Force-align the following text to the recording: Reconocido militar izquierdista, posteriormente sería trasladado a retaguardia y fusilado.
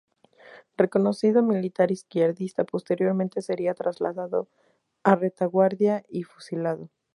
Reconocido 0.77 1.43
militar 1.43 1.91
izquierdista, 1.91 2.63
posteriormente 2.63 3.43
sería 3.43 3.75
trasladado 3.75 4.49
a 5.03 5.13
retaguardia 5.15 6.03
y 6.09 6.23
fusilado. 6.23 6.89